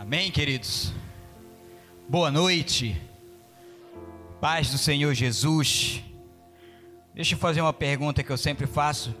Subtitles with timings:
[0.00, 0.94] Amém, queridos?
[2.08, 2.98] Boa noite.
[4.40, 6.02] Paz do Senhor Jesus.
[7.14, 9.14] Deixa eu fazer uma pergunta que eu sempre faço.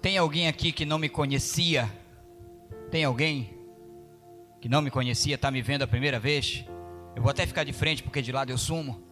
[0.00, 1.92] Tem alguém aqui que não me conhecia?
[2.90, 3.54] Tem alguém
[4.62, 6.64] que não me conhecia, está me vendo a primeira vez?
[7.14, 9.02] Eu vou até ficar de frente porque de lado eu sumo.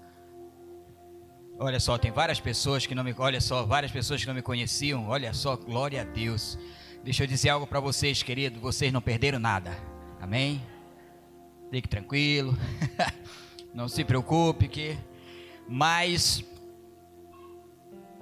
[1.58, 4.40] Olha só, tem várias pessoas que não me, olha só, várias pessoas que não me
[4.40, 5.08] conheciam.
[5.10, 6.58] Olha só, glória a Deus.
[7.04, 9.93] Deixa eu dizer algo para vocês, querido, vocês não perderam nada.
[10.24, 10.62] Amém?
[11.70, 12.56] Fique tranquilo.
[13.74, 14.96] não se preocupe que
[15.68, 16.42] mas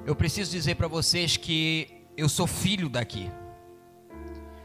[0.05, 1.87] eu preciso dizer para vocês que
[2.17, 3.31] eu sou filho daqui.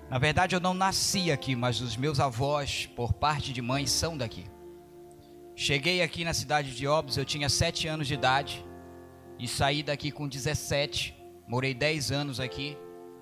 [0.10, 4.18] Na verdade, eu não nasci aqui, mas os meus avós, por parte de mãe, são
[4.18, 4.46] daqui.
[5.56, 8.66] Cheguei aqui na cidade de Óbidos, eu tinha 7 anos de idade
[9.38, 11.16] e saí daqui com 17.
[11.48, 12.76] Morei 10 anos aqui.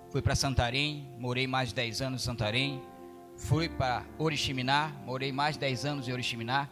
[0.10, 2.95] Fui para Santarém, morei mais 10 anos em Santarém.
[3.38, 6.70] Fui para Oriximiná, morei mais 10 anos em Oriximiná.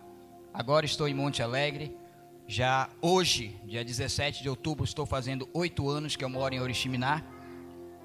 [0.54, 1.96] Agora estou em Monte Alegre.
[2.48, 7.21] Já hoje, dia 17 de outubro, estou fazendo 8 anos que eu moro em Oriximiná.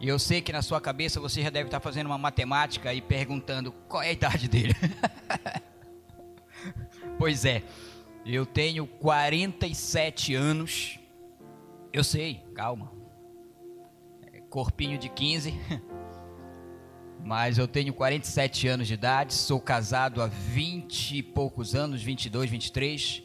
[0.01, 3.01] E eu sei que na sua cabeça você já deve estar fazendo uma matemática e
[3.01, 4.75] perguntando qual é a idade dele.
[7.19, 7.65] Pois é,
[8.25, 11.01] eu tenho 47 anos.
[11.93, 12.93] Eu sei, calma.
[14.33, 15.53] É corpinho de 15.
[17.25, 22.51] Mas eu tenho 47 anos de idade, sou casado há 20 e poucos anos, 22,
[22.51, 23.23] 23.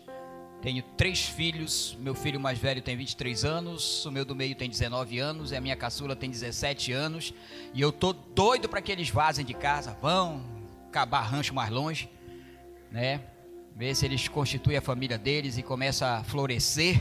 [0.62, 4.70] Tenho três filhos, meu filho mais velho tem 23 anos, o meu do meio tem
[4.70, 7.34] 19 anos, e a minha caçula tem 17 anos.
[7.74, 10.44] E eu tô doido para que eles vazem de casa, vão
[10.88, 12.10] acabar rancho mais longe,
[12.92, 13.22] né?
[13.76, 17.00] ver se eles constituem a família deles e começa a florescer,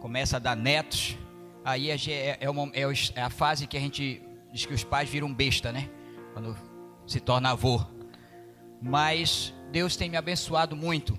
[0.00, 1.16] começa a dar netos.
[1.64, 2.82] Aí é, é, uma, é,
[3.14, 5.88] é a fase que a gente diz que os pais viram besta, né?
[6.32, 6.56] Quando
[7.06, 7.84] se torna avô.
[8.80, 11.18] Mas Deus tem me abençoado muito.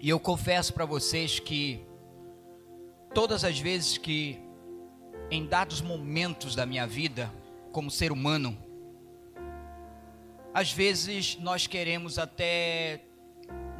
[0.00, 1.84] E eu confesso para vocês que
[3.14, 4.38] todas as vezes que
[5.30, 7.32] em dados momentos da minha vida,
[7.72, 8.56] como ser humano,
[10.52, 13.02] às vezes nós queremos até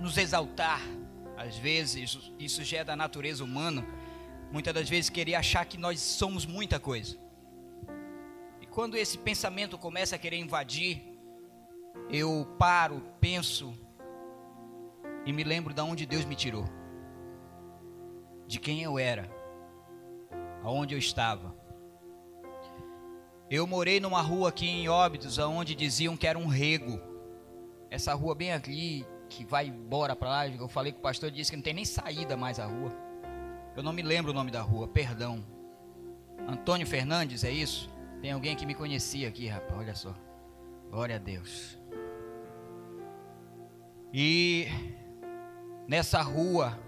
[0.01, 0.81] nos exaltar.
[1.37, 3.87] Às vezes, isso já é da natureza humana.
[4.53, 7.19] Muitas das vezes querer achar que nós somos muita coisa.
[8.75, 11.01] Quando esse pensamento começa a querer invadir,
[12.11, 13.73] eu paro, penso
[15.25, 16.65] e me lembro de onde Deus me tirou.
[18.49, 19.31] De quem eu era.
[20.65, 21.55] Aonde eu estava.
[23.49, 27.01] Eu morei numa rua aqui em Óbidos, aonde diziam que era um rego.
[27.89, 30.49] Essa rua bem aqui, que vai embora para lá.
[30.49, 32.93] Eu falei com o pastor, disse que não tem nem saída mais a rua.
[33.77, 35.47] Eu não me lembro o nome da rua, perdão.
[36.49, 37.94] Antônio Fernandes, é isso?
[38.25, 40.15] Tem alguém que me conhecia aqui, rapaz, olha só.
[40.91, 41.79] Glória a Deus.
[44.11, 44.67] E
[45.87, 46.81] nessa rua,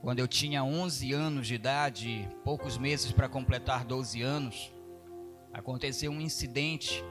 [0.00, 4.72] quando eu tinha 11 anos de idade, poucos meses para completar 12 anos,
[5.52, 7.04] aconteceu um incidente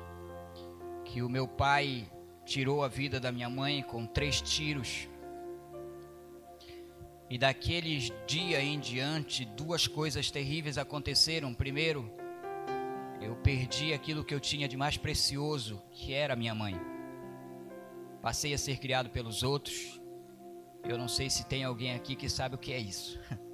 [1.06, 2.12] que o meu pai
[2.44, 5.07] tirou a vida da minha mãe com três tiros.
[7.30, 11.53] E daqueles dia em diante, duas coisas terríveis aconteceram.
[11.53, 12.22] Primeiro,
[13.23, 16.79] eu perdi aquilo que eu tinha de mais precioso, que era minha mãe.
[18.22, 20.01] Passei a ser criado pelos outros.
[20.84, 23.19] Eu não sei se tem alguém aqui que sabe o que é isso.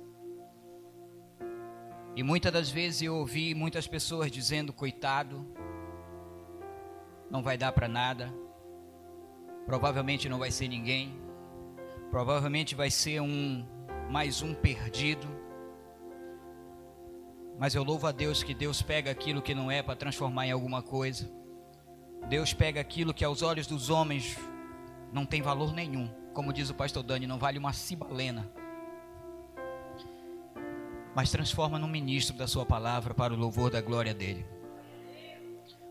[2.15, 5.47] E muitas das vezes eu ouvi muitas pessoas dizendo: coitado,
[7.29, 8.33] não vai dar para nada,
[9.69, 11.21] Provavelmente não vai ser ninguém.
[12.09, 13.63] Provavelmente vai ser um
[14.09, 15.27] mais um perdido.
[17.59, 20.51] Mas eu louvo a Deus que Deus pega aquilo que não é para transformar em
[20.51, 21.29] alguma coisa.
[22.29, 24.37] Deus pega aquilo que aos olhos dos homens
[25.11, 26.09] não tem valor nenhum.
[26.33, 28.49] Como diz o pastor Dani, não vale uma cibalena.
[31.13, 34.45] Mas transforma num ministro da sua palavra para o louvor da glória dele.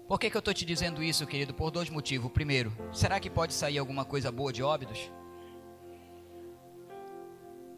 [0.09, 1.53] Por que, que eu estou te dizendo isso, querido?
[1.53, 2.33] Por dois motivos.
[2.33, 5.13] Primeiro, será que pode sair alguma coisa boa de óbidos?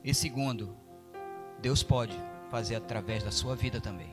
[0.05, 0.77] E segundo,
[1.61, 4.13] Deus pode fazer através da sua vida também.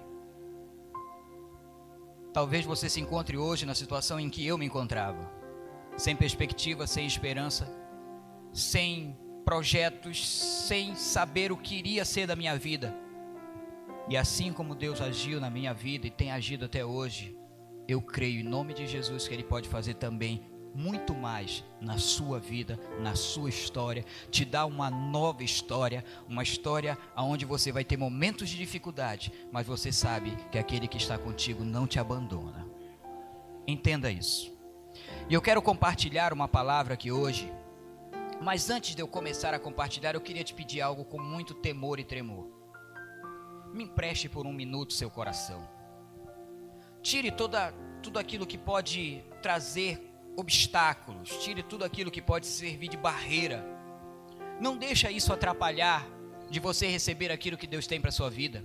[2.32, 5.32] Talvez você se encontre hoje na situação em que eu me encontrava,
[5.98, 7.68] sem perspectiva, sem esperança,
[8.54, 12.96] sem projetos, sem saber o que iria ser da minha vida.
[14.08, 17.36] E assim como Deus agiu na minha vida e tem agido até hoje,
[17.88, 20.44] eu creio em nome de Jesus que Ele pode fazer também
[20.78, 26.96] muito mais na sua vida, na sua história, te dar uma nova história, uma história
[27.18, 31.64] onde você vai ter momentos de dificuldade, mas você sabe que aquele que está contigo
[31.64, 32.68] não te abandona.
[33.66, 34.56] Entenda isso.
[35.28, 37.52] E eu quero compartilhar uma palavra aqui hoje.
[38.40, 42.00] Mas antes de eu começar a compartilhar, eu queria te pedir algo com muito temor
[42.00, 42.48] e tremor.
[43.74, 45.68] Me empreste por um minuto seu coração.
[47.02, 47.74] Tire toda,
[48.04, 50.07] tudo aquilo que pode trazer
[50.38, 53.66] obstáculos, tire tudo aquilo que pode servir de barreira.
[54.62, 56.08] Não deixa isso atrapalhar
[56.50, 58.64] de você receber aquilo que Deus tem para sua vida.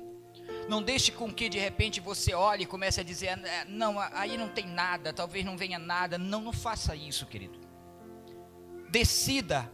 [0.68, 4.36] Não deixe com que de repente você olhe e comece a dizer: é, não, aí
[4.36, 6.18] não tem nada, talvez não venha nada.
[6.18, 7.58] Não, não faça isso, querido.
[8.90, 9.72] Decida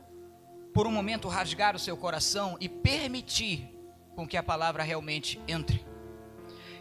[0.72, 3.68] por um momento rasgar o seu coração e permitir
[4.14, 5.84] com que a palavra realmente entre.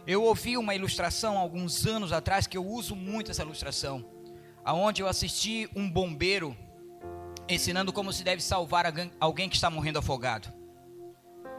[0.06, 4.04] Eu ouvi uma ilustração alguns anos atrás que eu uso muito essa ilustração,
[4.68, 6.54] aonde eu assisti um bombeiro
[7.48, 8.84] ensinando como se deve salvar
[9.18, 10.52] alguém que está morrendo afogado.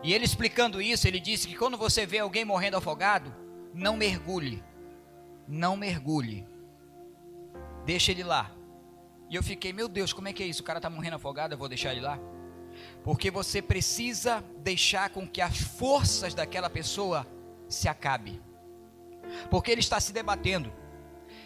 [0.04, 3.34] E ele explicando isso, ele disse que quando você vê alguém morrendo afogado,
[3.74, 4.64] não mergulhe.
[5.48, 6.48] Não mergulhe.
[7.84, 8.52] Deixa ele lá.
[9.28, 10.62] E eu fiquei, meu Deus, como é que é isso?
[10.62, 12.20] O cara está morrendo afogado, eu vou deixar ele lá?
[13.04, 17.26] Porque você precisa deixar com que as forças daquela pessoa
[17.68, 18.40] se acabe.
[19.50, 20.72] Porque ele está se debatendo.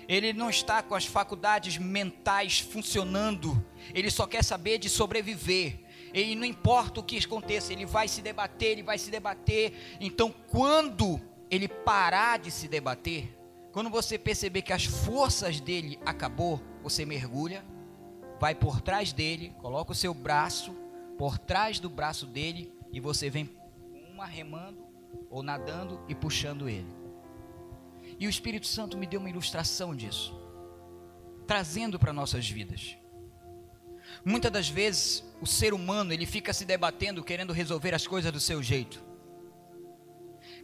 [0.08, 3.64] Ele não está com as faculdades mentais funcionando.
[3.94, 5.80] Ele só quer saber de sobreviver.
[6.14, 9.74] E não importa o que aconteça, ele vai se debater, ele vai se debater.
[10.00, 11.20] Então, quando
[11.50, 13.36] ele parar de se debater,
[13.72, 17.66] quando você perceber que as forças dele acabou, você mergulha,
[18.40, 20.76] vai por trás dele, coloca o seu braço
[21.18, 23.50] por trás do braço dele e você vem
[24.14, 24.86] uma remando
[25.30, 27.03] ou nadando e puxando ele.
[28.20, 30.36] E o Espírito Santo me deu uma ilustração disso,
[31.48, 32.98] trazendo para nossas vidas.
[34.24, 38.40] Muitas das vezes o ser humano ele fica se debatendo, querendo resolver as coisas do
[38.40, 39.04] seu jeito,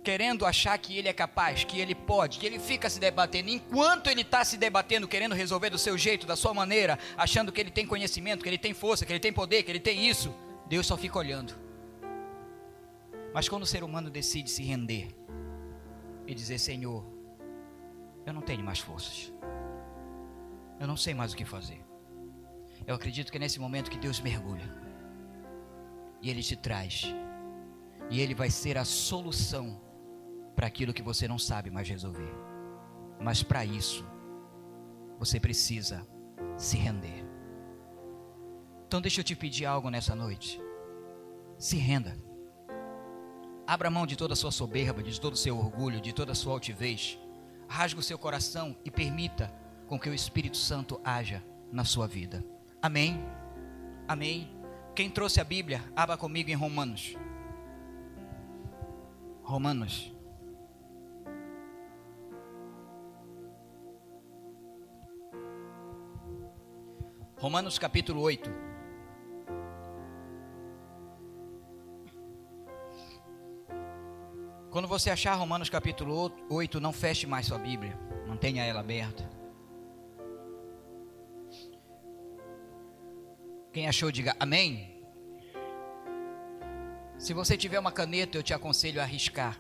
[0.03, 3.49] querendo achar que ele é capaz, que ele pode, que ele fica se debatendo.
[3.49, 7.59] Enquanto ele está se debatendo, querendo resolver do seu jeito, da sua maneira, achando que
[7.59, 10.33] ele tem conhecimento, que ele tem força, que ele tem poder, que ele tem isso,
[10.67, 11.53] Deus só fica olhando.
[13.33, 15.09] Mas quando o ser humano decide se render
[16.25, 17.05] e dizer: Senhor,
[18.25, 19.33] eu não tenho mais forças,
[20.80, 21.83] eu não sei mais o que fazer.
[22.88, 24.68] Eu acredito que é nesse momento que Deus mergulha.
[26.21, 27.13] E Ele te traz.
[28.10, 29.80] E Ele vai ser a solução
[30.56, 32.33] para aquilo que você não sabe mais resolver.
[33.19, 34.06] Mas para isso,
[35.18, 36.07] você precisa
[36.57, 37.25] se render.
[38.88, 40.60] Então deixa eu te pedir algo nessa noite.
[41.57, 42.18] Se renda.
[43.68, 46.36] Abra mão de toda a sua soberba, de todo o seu orgulho, de toda a
[46.36, 47.19] sua altivez.
[47.69, 49.54] Rasgue o seu coração e permita
[49.88, 52.44] com que o Espírito Santo haja na sua vida.
[52.81, 53.24] Amém.
[54.07, 54.50] Amém.
[54.95, 57.16] Quem trouxe a Bíblia, abra comigo em Romanos.
[59.44, 60.13] Romanos.
[67.38, 68.69] Romanos capítulo 8.
[74.71, 77.98] Quando você achar Romanos capítulo 8, não feche mais sua Bíblia.
[78.27, 79.27] Mantenha ela aberta.
[83.74, 85.04] Quem achou, diga amém.
[87.18, 89.60] Se você tiver uma caneta, eu te aconselho a arriscar.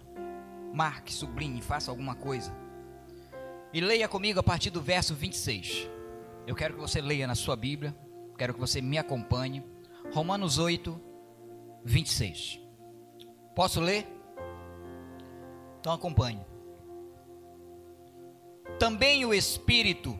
[0.71, 2.55] Marque, sublinhe, faça alguma coisa.
[3.73, 5.89] E leia comigo a partir do verso 26.
[6.45, 7.95] Eu quero que você leia na sua Bíblia.
[8.37, 9.63] Quero que você me acompanhe.
[10.13, 11.01] Romanos 8,
[11.83, 12.59] 26.
[13.55, 14.18] Posso ler?
[15.79, 16.39] Então acompanhe.
[18.77, 20.17] Também o Espírito,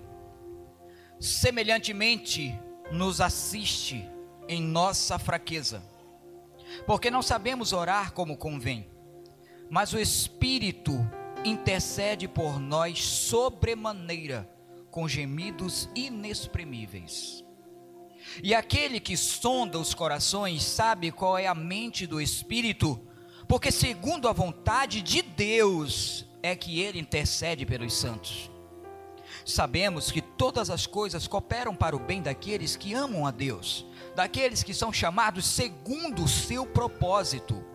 [1.20, 2.58] semelhantemente,
[2.92, 4.10] nos assiste
[4.48, 5.84] em nossa fraqueza,
[6.86, 8.90] porque não sabemos orar como convém,
[9.70, 10.94] mas o Espírito
[11.46, 14.50] intercede por nós sobremaneira,
[14.90, 17.44] com gemidos inexprimíveis.
[18.44, 23.00] E aquele que sonda os corações sabe qual é a mente do Espírito,
[23.50, 28.52] porque segundo a vontade de Deus é que ele intercede pelos santos.
[29.44, 34.62] Sabemos que todas as coisas cooperam para o bem daqueles que amam a Deus, daqueles
[34.62, 37.66] que são chamados segundo o seu propósito.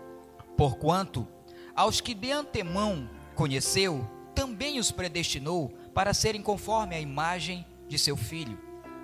[0.57, 1.27] Porquanto,
[1.75, 8.17] aos que de antemão conheceu, também os predestinou para serem conforme a imagem de seu
[8.17, 8.57] filho,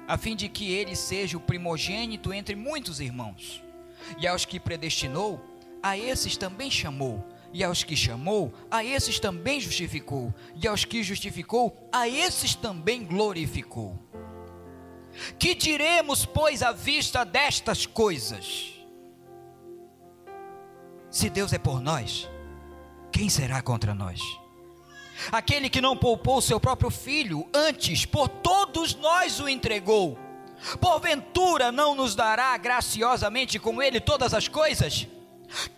[0.07, 3.61] a fim de que ele seja o primogênito entre muitos irmãos.
[4.21, 5.50] E aos que predestinou,
[5.83, 11.03] a esses também chamou e aos que chamou, a esses também justificou, e aos que
[11.03, 13.99] justificou, a esses também glorificou.
[15.37, 18.73] Que diremos, pois, à vista destas coisas?
[21.11, 22.31] Se Deus é por nós,
[23.11, 24.21] quem será contra nós?
[25.31, 30.19] aquele que não poupou seu próprio filho, antes por todos nós o entregou,
[30.81, 35.07] porventura não nos dará graciosamente com ele todas as coisas?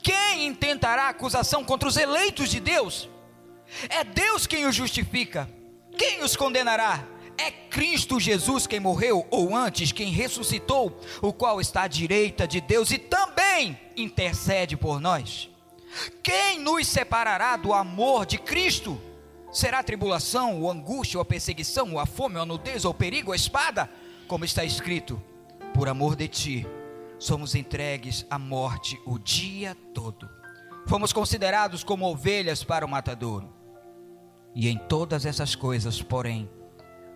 [0.03, 3.09] Quem intentará acusação contra os eleitos de Deus?
[3.89, 5.49] É Deus quem os justifica.
[5.97, 7.07] Quem os condenará?
[7.39, 12.61] É Cristo Jesus quem morreu, ou antes, quem ressuscitou, o qual está à direita de
[12.61, 15.49] Deus e também intercede por nós.
[16.23, 19.01] Quem nos separará do amor de Cristo?
[19.53, 22.93] Será a tribulação, ou angústia, ou a perseguição, ou a fome, ou a nudez, ou
[22.93, 23.91] o perigo, ou a espada?
[24.27, 25.23] Como está escrito:
[25.75, 26.67] Por amor de ti,
[27.23, 30.29] somos entregues à morte o dia todo.
[30.89, 33.49] Fomos considerados como ovelhas para o matadouro.
[34.57, 36.51] E em todas essas coisas, porém,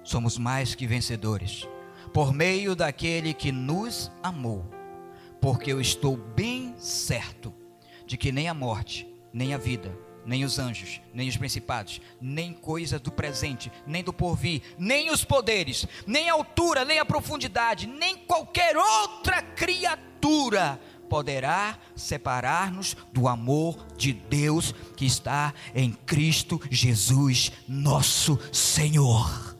[0.04, 1.66] somos mais que vencedores,
[2.14, 4.64] por meio daquele que nos amou.
[5.40, 7.52] Porque eu estou bem certo
[8.06, 9.92] de que nem a morte, nem a vida,
[10.26, 15.24] nem os anjos, nem os principados, nem coisa do presente, nem do porvir, nem os
[15.24, 23.86] poderes, nem a altura, nem a profundidade, nem qualquer outra criatura poderá separar-nos do amor
[23.96, 29.56] de Deus que está em Cristo Jesus, nosso Senhor.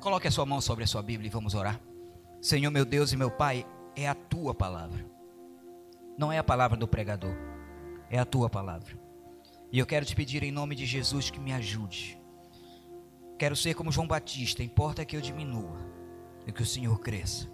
[0.00, 1.80] Coloque a sua mão sobre a sua Bíblia e vamos orar.
[2.40, 5.19] Senhor, meu Deus e meu Pai, é a tua palavra.
[6.20, 7.34] Não é a palavra do pregador,
[8.10, 8.94] é a tua palavra.
[9.72, 12.20] E eu quero te pedir em nome de Jesus que me ajude.
[13.38, 15.78] Quero ser como João Batista, importa que eu diminua
[16.46, 17.48] e que o Senhor cresça.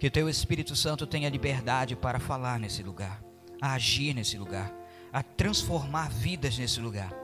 [0.00, 3.22] Que o teu Espírito Santo tenha liberdade para falar nesse lugar,
[3.60, 4.74] a agir nesse lugar,
[5.12, 7.14] a transformar vidas nesse lugar.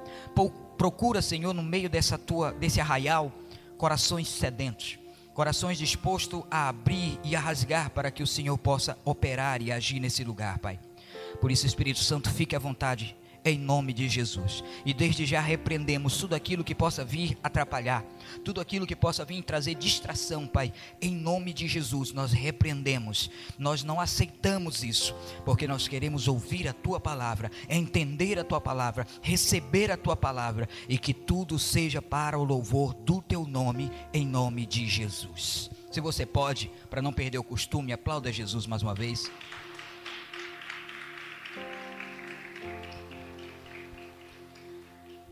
[0.76, 3.32] Procura, Senhor, no meio dessa tua desse arraial,
[3.76, 4.96] corações sedentos
[5.38, 10.00] corações dispostos a abrir e a rasgar para que o Senhor possa operar e agir
[10.00, 10.80] nesse lugar, Pai.
[11.40, 13.16] Por isso, Espírito Santo, fique à vontade,
[13.50, 14.62] em nome de Jesus.
[14.84, 18.04] E desde já repreendemos tudo aquilo que possa vir atrapalhar,
[18.44, 20.72] tudo aquilo que possa vir trazer distração, Pai.
[21.00, 23.30] Em nome de Jesus, nós repreendemos.
[23.58, 25.14] Nós não aceitamos isso,
[25.44, 30.68] porque nós queremos ouvir a tua palavra, entender a tua palavra, receber a tua palavra
[30.88, 35.70] e que tudo seja para o louvor do teu nome, em nome de Jesus.
[35.90, 39.30] Se você pode, para não perder o costume, aplauda Jesus mais uma vez.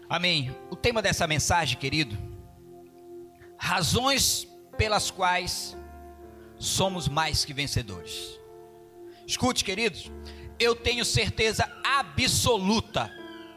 [0.09, 0.55] Amém.
[0.71, 2.17] O tema dessa mensagem, querido,
[3.59, 4.47] razões
[4.77, 5.77] pelas quais
[6.59, 8.39] somos mais que vencedores.
[9.27, 10.11] Escute, queridos,
[10.59, 13.13] eu tenho certeza absoluta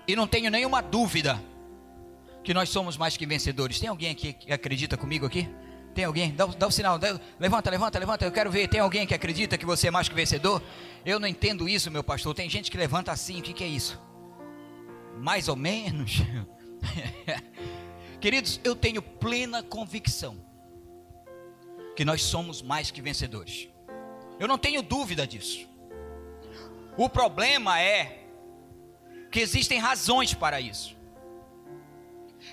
[0.08, 1.40] e não tenho nenhuma dúvida
[2.44, 3.80] que nós somos mais que vencedores.
[3.80, 5.48] Tem alguém aqui que acredita comigo aqui?
[5.94, 6.32] Tem alguém?
[6.32, 6.98] Dá, dá o sinal.
[6.98, 8.26] Dá, levanta, levanta, levanta.
[8.26, 8.68] Eu quero ver.
[8.68, 10.62] Tem alguém que acredita que você é mais que vencedor?
[11.06, 12.34] Eu não entendo isso, meu pastor.
[12.34, 13.40] Tem gente que levanta assim.
[13.40, 14.00] O que, que é isso?
[15.20, 16.22] Mais ou menos.
[18.20, 20.38] Queridos, eu tenho plena convicção
[21.96, 23.68] que nós somos mais que vencedores.
[24.40, 25.68] Eu não tenho dúvida disso.
[26.98, 28.26] O problema é
[29.30, 30.98] que existem razões para isso.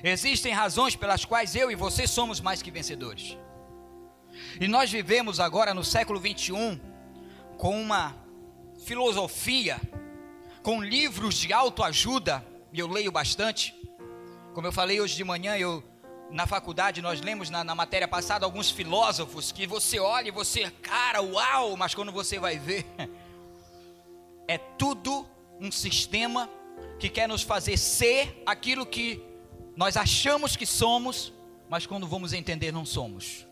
[0.02, 3.38] Existem razões pelas quais eu e você somos mais que vencedores.
[4.60, 6.78] E nós vivemos agora no século 21
[7.56, 8.14] com uma
[8.84, 9.80] filosofia,
[10.62, 13.74] com livros de autoajuda e eu leio bastante.
[14.54, 15.82] Como eu falei hoje de manhã, eu
[16.30, 20.70] na faculdade nós lemos na, na, matéria passada alguns filósofos que você olha e você,
[20.82, 22.84] cara, uau, mas quando você vai ver,
[24.48, 25.26] é tudo
[25.60, 26.50] um sistema
[26.98, 29.22] que quer nos fazer ser aquilo que
[29.76, 31.32] nós achamos que somos,
[31.68, 33.46] mas quando vamos entender não somos.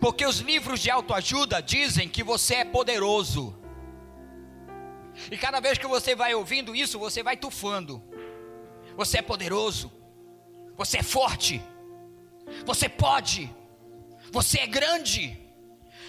[0.00, 3.54] Porque os livros de autoajuda dizem que você é poderoso.
[5.30, 8.02] E cada vez que você vai ouvindo isso, você vai tufando.
[8.96, 9.92] Você é poderoso.
[10.76, 11.62] Você é forte.
[12.64, 13.54] Você pode.
[14.30, 15.38] Você é grande.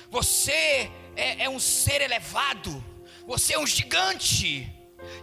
[0.10, 2.84] Você é, é um ser elevado.
[3.26, 4.72] Você é um gigante.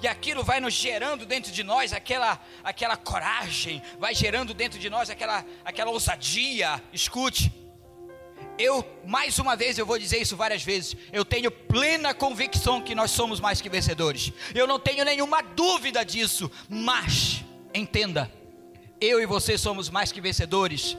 [0.02, 4.90] E aquilo vai nos gerando dentro de nós aquela, aquela coragem, vai gerando dentro de
[4.90, 6.82] nós aquela, aquela ousadia.
[6.92, 7.52] Escute,
[8.60, 10.96] eu, mais uma vez, eu vou dizer isso várias vezes.
[11.12, 14.32] Eu tenho plena convicção que nós somos mais que vencedores.
[14.54, 16.50] Eu não tenho nenhuma dúvida disso.
[16.68, 18.30] Mas, entenda,
[19.00, 20.96] eu e você somos mais que vencedores.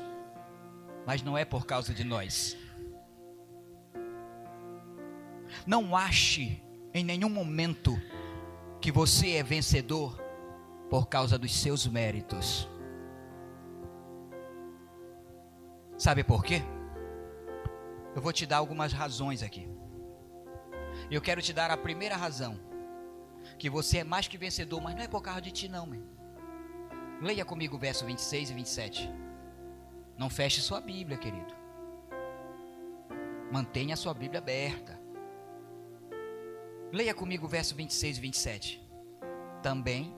[1.05, 2.57] Mas não é por causa de nós.
[5.65, 6.61] Não ache
[6.93, 8.01] em nenhum momento
[8.79, 10.19] que você é vencedor
[10.89, 12.67] por causa dos seus méritos.
[15.97, 16.63] Sabe por quê?
[18.15, 19.67] Eu vou te dar algumas razões aqui.
[21.09, 22.59] Eu quero te dar a primeira razão.
[23.57, 26.03] que você é mais que vencedor, mas não é por causa de ti, não, meu.
[27.21, 29.09] Leia comigo o verso 26 e 27.
[30.17, 31.53] Não feche sua Bíblia, querido.
[33.51, 34.99] Mantenha a sua Bíblia aberta.
[36.91, 38.89] Leia comigo o verso 26 e 27.
[39.61, 40.15] Também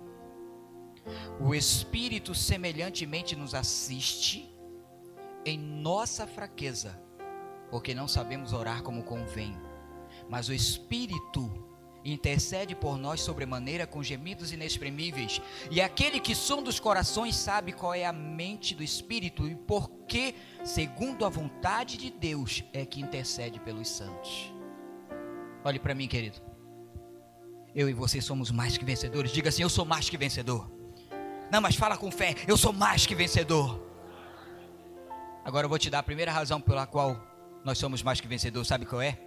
[1.40, 4.54] o Espírito semelhantemente nos assiste
[5.46, 6.98] em nossa fraqueza,
[7.74, 9.58] porque não sabemos orar como convém.
[10.30, 11.52] Mas o Espírito
[12.06, 15.42] intercede por nós sobremaneira com gemidos inexprimíveis.
[15.72, 19.90] E aquele que sonda os corações sabe qual é a mente do Espírito e por
[20.08, 24.54] que, segundo a vontade de Deus, é que intercede pelos santos.
[25.64, 26.40] Olhe para mim, querido.
[27.74, 29.32] Eu e você somos mais que vencedores.
[29.32, 30.72] Diga assim: Eu sou mais que vencedor.
[31.52, 32.36] Não, mas fala com fé.
[32.48, 33.84] Eu sou mais que vencedor.
[35.44, 37.33] Agora eu vou te dar a primeira razão pela qual
[37.64, 38.68] nós somos mais que vencedores.
[38.68, 39.18] Sabe qual é?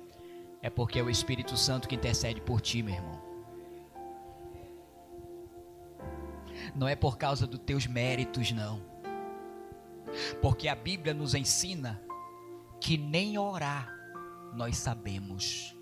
[0.62, 3.22] É porque é o Espírito Santo que intercede por ti, meu irmão.
[6.74, 8.82] Não é por causa dos teus méritos, não.
[10.40, 12.02] Porque a Bíblia nos ensina
[12.80, 13.92] que nem orar
[14.54, 15.74] nós sabemos.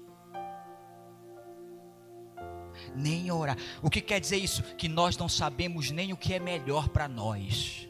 [2.95, 3.57] Nem orar.
[3.83, 4.63] O que quer dizer isso?
[4.77, 7.89] Que nós não sabemos nem o que é melhor para nós.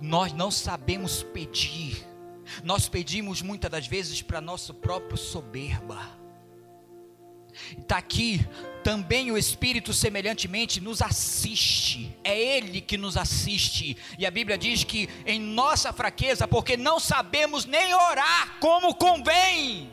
[0.00, 2.13] Nós não sabemos pedir
[2.62, 6.24] nós pedimos muitas das vezes para nosso próprio soberba.
[7.78, 8.44] Está aqui
[8.82, 14.84] também o Espírito semelhantemente nos assiste, é Ele que nos assiste, e a Bíblia diz
[14.84, 19.90] que em nossa fraqueza, porque não sabemos nem orar como convém,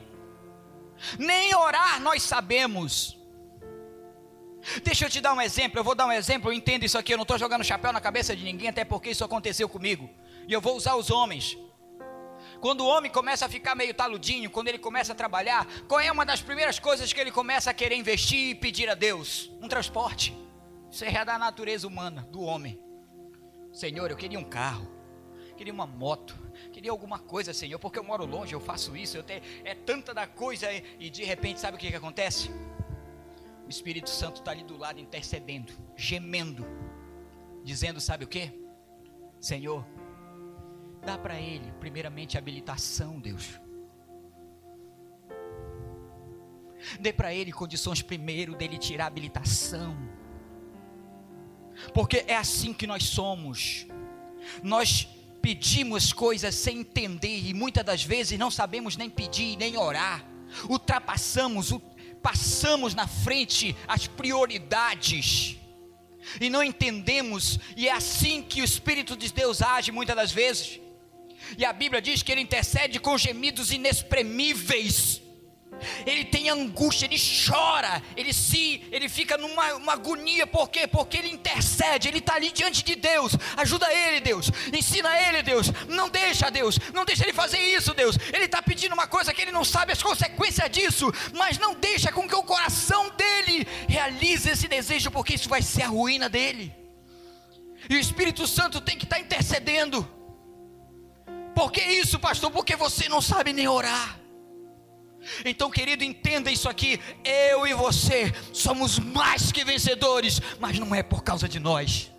[1.20, 3.18] nem orar nós sabemos.
[4.84, 7.14] Deixa eu te dar um exemplo, eu vou dar um exemplo, eu entendo isso aqui,
[7.14, 10.10] eu não estou jogando chapéu na cabeça de ninguém, até porque isso aconteceu comigo,
[10.48, 11.58] e eu vou usar os homens.
[12.62, 16.12] Quando o homem começa a ficar meio taludinho, quando ele começa a trabalhar, qual é
[16.12, 19.52] uma das primeiras coisas que ele começa a querer investir e pedir a Deus?
[19.60, 20.38] Um transporte.
[20.92, 22.80] Isso é da natureza humana, do homem.
[23.74, 24.88] Senhor, eu queria um carro,
[25.58, 26.38] queria uma moto,
[26.72, 30.14] queria alguma coisa, Senhor, porque eu moro longe, eu faço isso, eu tenho, é tanta
[30.14, 30.68] da coisa
[31.00, 32.52] e de repente sabe o que, que acontece?
[33.66, 36.68] O Espírito Santo está ali do lado intercedendo, gemendo,
[37.64, 38.52] dizendo, sabe o que?
[39.40, 39.84] Senhor,
[41.04, 43.60] Dá para ele, primeiramente, habilitação, Deus.
[47.00, 49.98] Dê para ele condições primeiro dele tirar habilitação.
[51.94, 53.88] Porque é assim que nós somos.
[54.62, 55.08] Nós
[55.42, 60.24] pedimos coisas sem entender e muitas das vezes não sabemos nem pedir nem orar.
[60.70, 61.74] Ultrapassamos,
[62.22, 65.58] passamos na frente as prioridades
[66.40, 70.80] e não entendemos, e é assim que o Espírito de Deus age muitas das vezes.
[71.58, 75.22] E a Bíblia diz que ele intercede com gemidos inexprimíveis.
[76.06, 80.86] Ele tem angústia, ele chora, ele se, ele fica numa agonia, por quê?
[80.88, 85.72] Porque ele intercede, ele está ali diante de Deus, ajuda ele, Deus, ensina ele, Deus,
[85.88, 88.18] não deixa, Deus, não deixa ele fazer isso, Deus.
[88.34, 92.12] Ele está pedindo uma coisa que ele não sabe as consequências disso, mas não deixa
[92.12, 96.74] com que o coração dele realize esse desejo, porque isso vai ser a ruína dele.
[97.90, 100.08] E o Espírito Santo tem que estar tá intercedendo.
[101.62, 102.50] Por que isso, pastor?
[102.50, 104.20] Porque você não sabe nem orar.
[105.46, 107.00] Então, querido, entenda isso aqui.
[107.24, 112.12] Eu e você somos mais que vencedores, mas não é por causa de nós.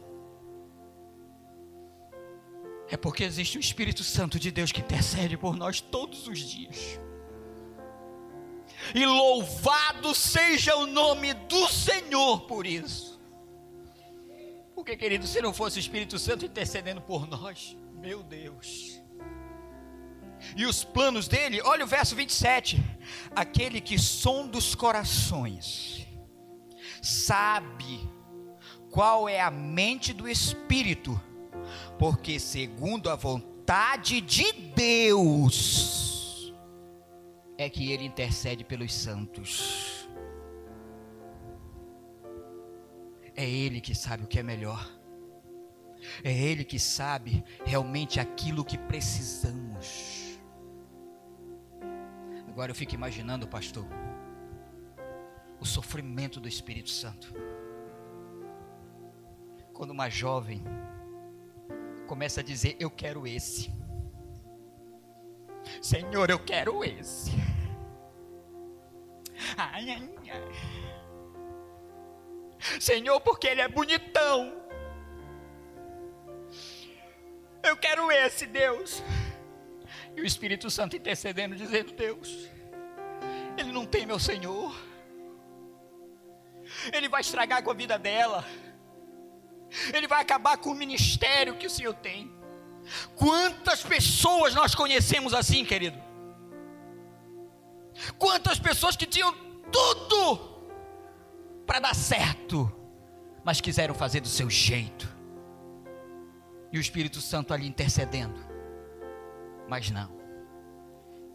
[2.88, 7.00] É porque existe o Espírito Santo de Deus que intercede por nós todos os dias.
[8.94, 13.20] E louvado seja o nome do Senhor por isso.
[14.72, 19.01] Porque, querido, se não fosse o Espírito Santo intercedendo por nós, meu Deus
[20.56, 22.82] e os planos dele, olha o verso 27.
[23.34, 26.06] Aquele que sonda os corações,
[27.00, 28.08] sabe
[28.90, 31.20] qual é a mente do Espírito,
[31.98, 36.52] porque segundo a vontade de Deus,
[37.56, 40.08] é que ele intercede pelos santos.
[43.34, 45.02] É ele que sabe o que é melhor.
[46.22, 49.61] É Ele que sabe realmente aquilo que precisamos.
[52.52, 53.86] Agora eu fico imaginando, pastor,
[55.58, 57.34] o sofrimento do Espírito Santo.
[59.72, 60.62] Quando uma jovem
[62.06, 63.72] começa a dizer: Eu quero esse.
[65.80, 67.30] Senhor, eu quero esse.
[69.56, 70.52] Ai, ai, ai.
[72.78, 74.62] Senhor, porque ele é bonitão.
[77.62, 79.02] Eu quero esse, Deus.
[80.16, 82.50] E o Espírito Santo intercedendo, dizendo: Deus,
[83.56, 84.74] ele não tem meu Senhor.
[86.92, 88.44] Ele vai estragar com a vida dela.
[89.92, 92.30] Ele vai acabar com o ministério que o Senhor tem.
[93.16, 95.98] Quantas pessoas nós conhecemos assim, querido?
[98.18, 99.32] Quantas pessoas que tinham
[99.70, 100.52] tudo
[101.66, 102.70] para dar certo,
[103.44, 105.08] mas quiseram fazer do seu jeito.
[106.72, 108.51] E o Espírito Santo ali intercedendo.
[109.68, 110.10] Mas não.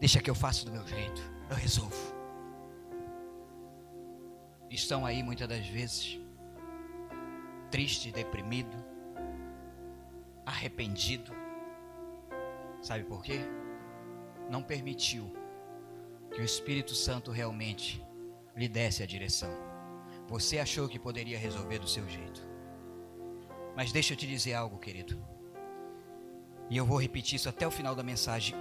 [0.00, 1.20] Deixa que eu faça do meu jeito.
[1.50, 1.96] Eu resolvo.
[4.70, 6.20] Estão aí muitas das vezes
[7.70, 8.76] triste, deprimido,
[10.44, 11.32] arrependido.
[12.82, 13.40] Sabe por quê?
[14.50, 15.32] Não permitiu
[16.32, 18.04] que o Espírito Santo realmente
[18.54, 19.50] lhe desse a direção.
[20.28, 22.46] Você achou que poderia resolver do seu jeito.
[23.74, 25.18] Mas deixa eu te dizer algo, querido.
[26.70, 28.54] E eu vou repetir isso até o final da mensagem.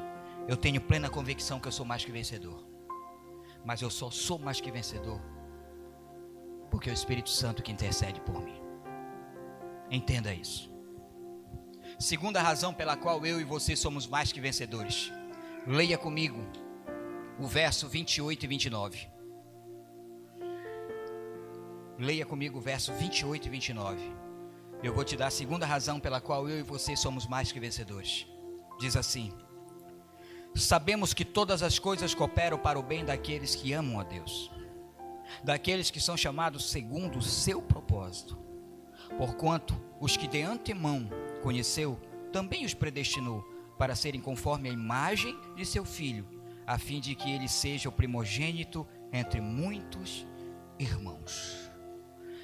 [0.47, 2.65] Eu tenho plena convicção que eu sou mais que vencedor.
[3.65, 5.19] Mas eu só sou mais que vencedor
[6.69, 8.61] porque é o Espírito Santo que intercede por mim.
[9.89, 10.71] Entenda isso.
[11.97, 15.11] Segunda razão pela qual eu e você somos mais que vencedores.
[15.65, 16.45] Leia comigo
[17.39, 19.09] o verso 28 e 29.
[21.97, 24.26] Leia comigo o verso 28 e 29.
[24.83, 27.59] Eu vou te dar a segunda razão pela qual eu e você somos mais que
[27.59, 28.27] vencedores.
[28.79, 29.31] Diz assim:
[30.55, 34.51] Sabemos que todas as coisas cooperam para o bem daqueles que amam a Deus,
[35.43, 38.37] daqueles que são chamados segundo o seu propósito.
[39.17, 41.09] Porquanto os que de antemão
[41.41, 41.99] conheceu,
[42.31, 43.41] também os predestinou
[43.79, 46.27] para serem conforme a imagem de seu filho,
[46.67, 50.27] a fim de que ele seja o primogênito entre muitos
[50.77, 51.71] irmãos.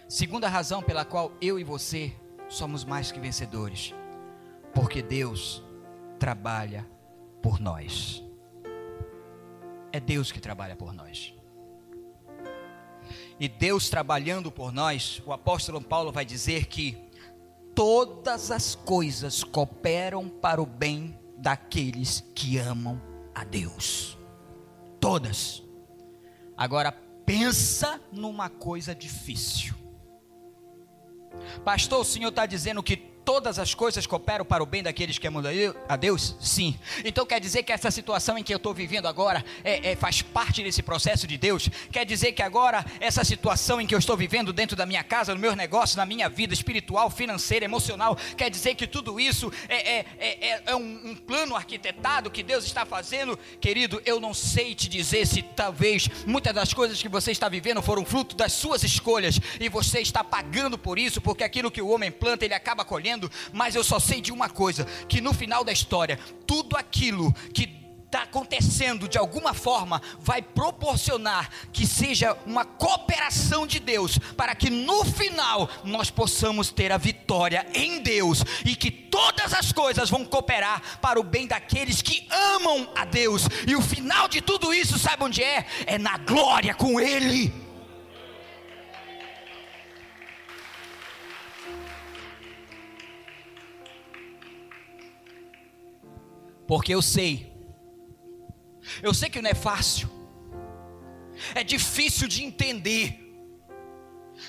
[0.09, 2.15] Segunda razão pela qual eu e você
[2.53, 3.93] somos mais que vencedores,
[4.73, 5.63] porque Deus
[6.19, 6.87] trabalha
[7.41, 8.23] por nós.
[9.91, 11.33] É Deus que trabalha por nós.
[13.39, 16.97] E Deus trabalhando por nós, o apóstolo Paulo vai dizer que
[17.73, 23.01] todas as coisas cooperam para o bem daqueles que amam
[23.33, 24.15] a Deus.
[24.99, 25.63] Todas.
[26.55, 26.91] Agora
[27.25, 29.82] pensa numa coisa difícil.
[31.63, 35.27] Pastor, o senhor está dizendo que todas as coisas cooperam para o bem daqueles que
[35.27, 35.43] amam
[35.87, 36.35] a Deus?
[36.39, 36.77] Sim.
[37.03, 40.21] Então quer dizer que essa situação em que eu estou vivendo agora é, é, faz
[40.21, 41.69] parte desse processo de Deus?
[41.91, 45.33] Quer dizer que agora essa situação em que eu estou vivendo dentro da minha casa,
[45.33, 49.97] no meu negócio, na minha vida espiritual, financeira, emocional, quer dizer que tudo isso é,
[49.97, 53.37] é, é, é, é um, um plano arquitetado que Deus está fazendo?
[53.59, 57.81] Querido, eu não sei te dizer se talvez muitas das coisas que você está vivendo
[57.81, 61.89] foram fruto das suas escolhas e você está pagando por isso, porque aquilo que o
[61.89, 63.12] homem planta, ele acaba colhendo
[63.51, 67.83] mas eu só sei de uma coisa: que no final da história, tudo aquilo que
[68.13, 74.69] está acontecendo de alguma forma vai proporcionar que seja uma cooperação de Deus para que
[74.69, 80.23] no final nós possamos ter a vitória em Deus e que todas as coisas vão
[80.23, 84.99] cooperar para o bem daqueles que amam a Deus e o final de tudo isso
[84.99, 85.65] sabe onde é?
[85.87, 87.62] É na glória com Ele.
[96.67, 97.53] Porque eu sei.
[99.01, 100.09] Eu sei que não é fácil.
[101.55, 103.19] É difícil de entender.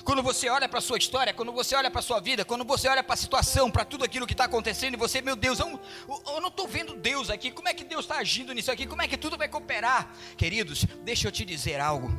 [0.02, 2.64] Quando você olha para a sua história, quando você olha para a sua vida, quando
[2.64, 5.58] você olha para a situação, para tudo aquilo que está acontecendo, e você, meu Deus,
[5.60, 5.80] eu,
[6.26, 9.02] eu não estou vendo Deus aqui, como é que Deus está agindo nisso aqui, como
[9.02, 10.10] é que tudo vai cooperar?
[10.36, 12.10] Queridos, deixa eu te dizer algo.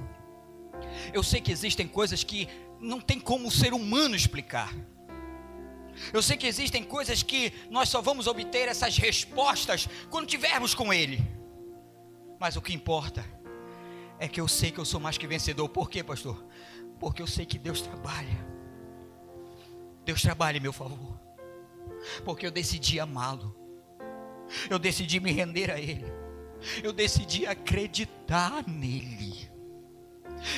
[1.12, 2.48] Eu sei que existem coisas que
[2.80, 4.74] não tem como o ser humano explicar.
[6.14, 10.94] Eu sei que existem coisas que nós só vamos obter essas respostas quando tivermos com
[10.94, 11.22] Ele.
[12.40, 13.26] Mas o que importa
[14.20, 15.70] é que eu sei que eu sou mais que vencedor.
[15.70, 16.44] Por quê, pastor?
[17.00, 18.46] Porque eu sei que Deus trabalha.
[20.04, 21.20] Deus trabalha em meu favor.
[22.24, 23.56] Porque eu decidi amá-lo.
[24.70, 26.06] Eu decidi me render a Ele.
[26.84, 29.50] Eu decidi acreditar nele.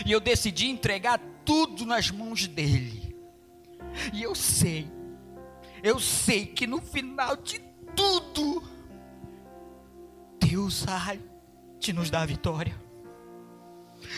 [0.05, 3.15] E eu decidi entregar tudo nas mãos dele.
[4.13, 4.89] E eu sei
[5.83, 7.59] eu sei que no final de
[7.95, 8.63] tudo,
[10.39, 11.17] Deus há
[11.79, 12.75] de nos dar a vitória.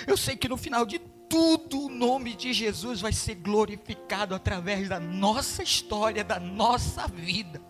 [0.07, 4.89] Eu sei que no final de tudo, o nome de Jesus vai ser glorificado através
[4.89, 7.61] da nossa história, da nossa vida.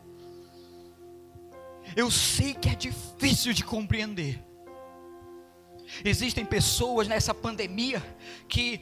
[1.96, 4.44] Eu sei que é difícil de compreender.
[6.06, 8.02] Existem pessoas nessa pandemia
[8.48, 8.82] que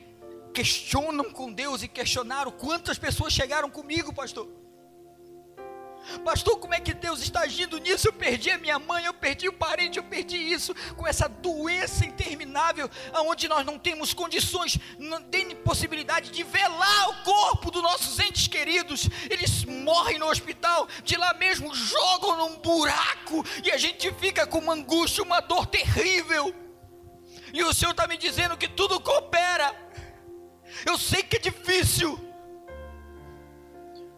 [0.54, 4.67] questionam com Deus e questionaram quantas pessoas chegaram comigo, pastor
[6.24, 8.08] Pastor, como é que Deus está agindo nisso?
[8.08, 12.06] Eu perdi a minha mãe, eu perdi o parente, eu perdi isso, com essa doença
[12.06, 12.90] interminável,
[13.26, 18.48] onde nós não temos condições, não tem possibilidade de velar o corpo dos nossos entes
[18.48, 19.10] queridos.
[19.30, 24.60] Eles morrem no hospital, de lá mesmo jogam num buraco, e a gente fica com
[24.60, 26.54] uma angústia, uma dor terrível.
[27.54, 29.76] E o Senhor está me dizendo que tudo coopera.
[30.86, 32.27] Eu sei que é difícil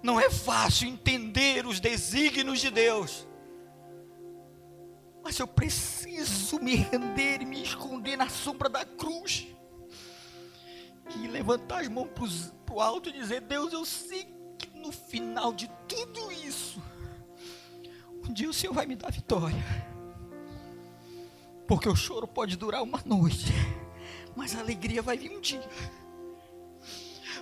[0.10, 3.28] não é fácil entender os desígnios de Deus.
[5.24, 9.48] Mas eu preciso me render e me esconder na sombra da cruz.
[11.16, 12.10] E levantar as mãos
[12.66, 16.82] para o alto e dizer: Deus, eu sei que no final de tudo isso,
[18.28, 19.64] um dia o Senhor vai me dar vitória.
[21.68, 23.54] Porque o choro pode durar uma noite,
[24.36, 25.70] mas a alegria vai vir um dia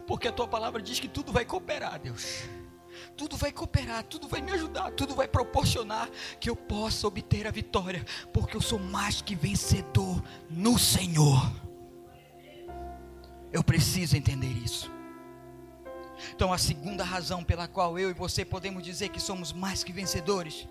[0.07, 2.43] porque a tua palavra diz que tudo vai cooperar, Deus.
[3.17, 6.07] Tudo vai cooperar, tudo vai me ajudar, tudo vai proporcionar
[6.39, 11.51] que eu possa obter a vitória, porque eu sou mais que vencedor no Senhor.
[13.51, 14.91] Eu preciso entender isso.
[16.33, 19.91] Então, a segunda razão pela qual eu e você podemos dizer que somos mais que
[19.91, 20.67] vencedores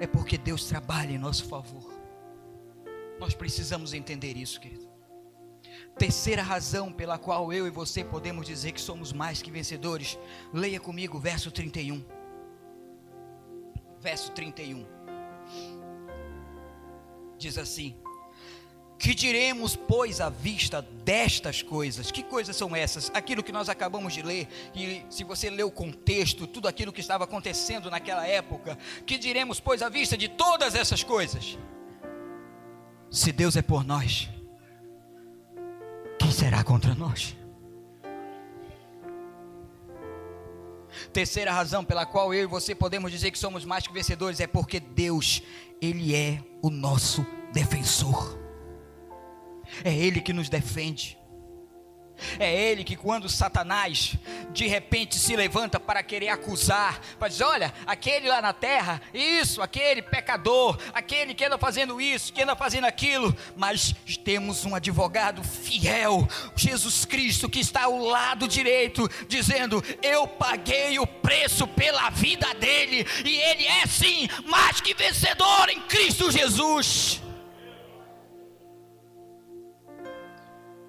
[0.00, 1.92] é porque Deus trabalha em nosso favor.
[3.18, 4.89] Nós precisamos entender isso, querido.
[6.00, 10.18] Terceira razão pela qual eu e você podemos dizer que somos mais que vencedores.
[10.50, 12.02] Leia comigo verso 31.
[14.00, 14.86] Verso 31.
[17.36, 17.94] Diz assim:
[18.98, 22.10] Que diremos, pois, à vista destas coisas?
[22.10, 23.10] Que coisas são essas?
[23.12, 27.00] Aquilo que nós acabamos de ler, e se você ler o contexto, tudo aquilo que
[27.02, 31.58] estava acontecendo naquela época, que diremos, pois, à vista de todas essas coisas?
[33.10, 34.30] Se Deus é por nós,
[36.30, 37.36] quem será contra nós?
[41.12, 44.46] Terceira razão pela qual eu e você podemos dizer que somos mais que vencedores é
[44.46, 45.42] porque Deus,
[45.82, 48.38] Ele é o nosso defensor.
[49.82, 51.18] É Ele que nos defende.
[52.38, 54.14] É ele que, quando Satanás
[54.52, 59.62] de repente se levanta para querer acusar, para dizer: olha, aquele lá na terra, isso,
[59.62, 65.42] aquele pecador, aquele que anda fazendo isso, que anda fazendo aquilo, mas temos um advogado
[65.42, 72.52] fiel, Jesus Cristo, que está ao lado direito, dizendo: Eu paguei o preço pela vida
[72.54, 77.22] dele, e ele é sim mais que vencedor em Cristo Jesus.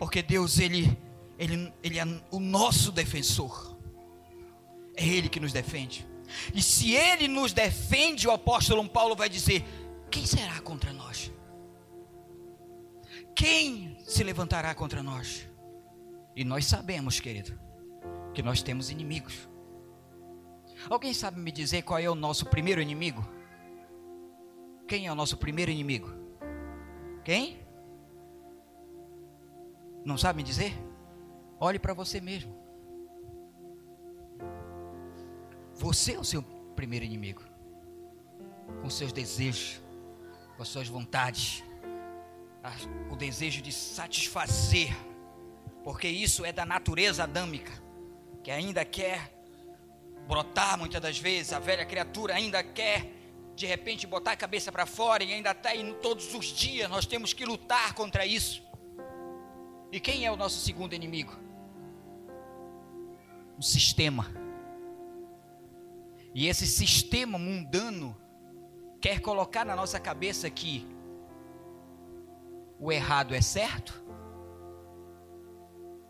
[0.02, 0.98] Porque Deus, Ele
[1.42, 3.76] ele, ele é o nosso defensor.
[4.96, 6.08] É Ele que nos defende.
[6.54, 9.66] E se Ele nos defende, o apóstolo Paulo vai dizer:
[10.12, 11.32] quem será contra nós?
[13.36, 15.50] Quem se levantará contra nós?
[16.36, 17.60] E nós sabemos, querido,
[18.36, 19.50] que nós temos inimigos.
[20.88, 23.28] Alguém sabe me dizer qual é o nosso primeiro inimigo?
[24.88, 26.14] Quem é o nosso primeiro inimigo?
[27.26, 27.66] Quem?
[30.06, 30.91] Não sabe me dizer?
[31.64, 32.52] Olhe para você mesmo.
[35.76, 36.42] Você é o seu
[36.76, 37.44] primeiro inimigo.
[38.82, 39.80] Com seus desejos,
[40.58, 41.64] com as suas vontades,
[43.12, 44.90] o desejo de satisfazer,
[45.84, 47.72] porque isso é da natureza adâmica,
[48.44, 49.32] que ainda quer
[50.28, 53.12] brotar muitas das vezes, a velha criatura ainda quer
[53.56, 57.06] de repente botar a cabeça para fora e ainda está indo todos os dias, nós
[57.06, 58.64] temos que lutar contra isso.
[59.92, 61.51] E quem é o nosso segundo inimigo?
[63.62, 64.26] Um sistema.
[66.34, 68.18] E esse sistema mundano
[69.00, 70.88] quer colocar na nossa cabeça que
[72.80, 74.04] o errado é certo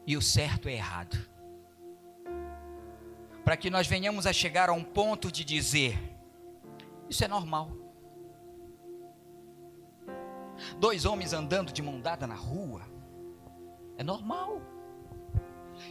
[0.08, 1.18] e o certo é errado.
[3.44, 6.00] Para que nós venhamos a chegar a um ponto de dizer:
[7.10, 7.70] isso é normal.
[10.80, 12.84] Dois homens andando de mão dada na rua,
[13.98, 14.71] é normal.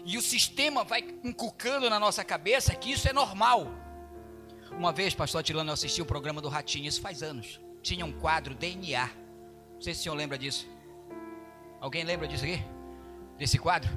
[0.05, 3.66] E o sistema vai inculcando na nossa cabeça que isso é normal.
[4.72, 7.61] Uma vez, pastor Atilano, eu assisti o programa do Ratinho, isso faz anos.
[7.83, 9.07] Tinha um quadro DNA.
[9.74, 10.68] Não sei se o senhor lembra disso.
[11.81, 12.62] Alguém lembra disso aqui?
[13.37, 13.90] Desse quadro?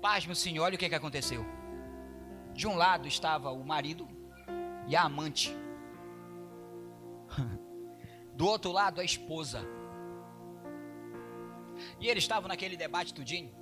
[0.00, 1.44] Pasme o senhor, olha o que, que aconteceu.
[2.52, 4.08] De um lado estava o marido
[4.86, 5.54] e a amante.
[8.34, 9.62] Do outro lado, a esposa.
[12.00, 13.54] E eles estavam naquele debate tudinho.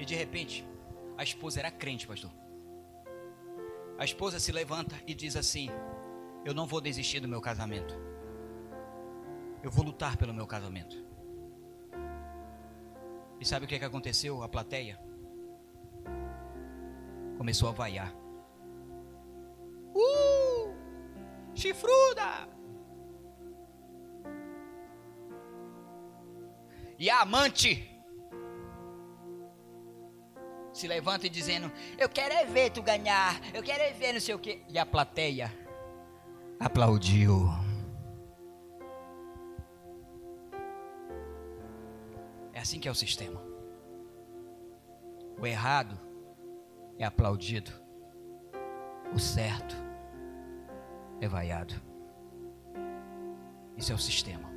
[0.00, 0.66] E de repente,
[1.18, 2.30] a esposa era crente, pastor.
[3.98, 5.68] A esposa se levanta e diz assim:
[6.44, 7.94] Eu não vou desistir do meu casamento.
[9.62, 10.96] Eu vou lutar pelo meu casamento.
[13.38, 14.42] E sabe o que, é que aconteceu?
[14.42, 14.98] A plateia
[17.36, 18.14] começou a vaiar.
[19.94, 20.40] Uh!
[21.54, 22.48] chifruda.
[26.98, 27.99] E a amante
[30.72, 34.20] se levanta e dizendo: Eu quero é ver tu ganhar, eu quero é ver não
[34.20, 34.62] sei o quê.
[34.68, 35.52] E a plateia
[36.58, 37.48] aplaudiu.
[42.52, 43.42] É assim que é o sistema.
[45.38, 45.98] O errado
[46.98, 47.72] é aplaudido,
[49.14, 49.74] o certo
[51.20, 51.74] é vaiado.
[53.76, 54.49] Isso é o sistema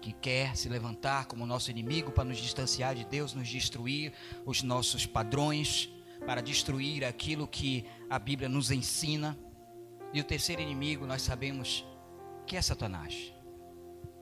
[0.00, 4.12] que quer se levantar como nosso inimigo para nos distanciar de Deus, nos destruir
[4.44, 5.90] os nossos padrões,
[6.26, 9.38] para destruir aquilo que a Bíblia nos ensina.
[10.12, 11.86] E o terceiro inimigo, nós sabemos
[12.46, 13.32] que é Satanás.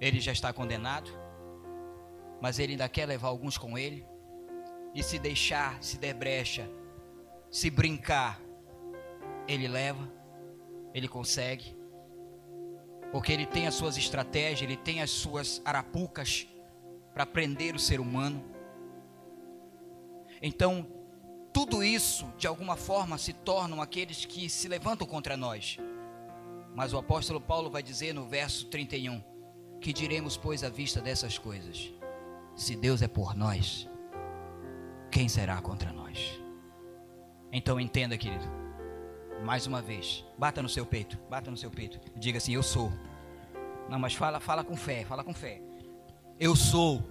[0.00, 1.10] Ele já está condenado,
[2.40, 4.04] mas ele ainda quer levar alguns com ele.
[4.94, 6.70] E se deixar, se der brecha,
[7.50, 8.40] se brincar,
[9.46, 10.10] ele leva,
[10.94, 11.76] ele consegue
[13.12, 16.46] porque ele tem as suas estratégias, ele tem as suas arapucas
[17.14, 18.44] para prender o ser humano.
[20.42, 20.86] Então,
[21.52, 25.78] tudo isso, de alguma forma, se tornam aqueles que se levantam contra nós.
[26.74, 29.22] Mas o apóstolo Paulo vai dizer no verso 31:
[29.80, 31.90] Que diremos, pois, à vista dessas coisas?
[32.54, 33.88] Se Deus é por nós,
[35.10, 36.40] quem será contra nós?
[37.50, 38.65] Então entenda, querido
[39.44, 42.00] mais uma vez, bata no seu peito, bata no seu peito.
[42.16, 42.92] Diga assim: Eu sou.
[43.88, 45.60] Não, mas fala, fala com fé, fala com fé.
[46.38, 47.02] Eu sou